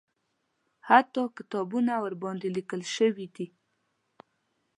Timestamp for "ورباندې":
2.03-2.47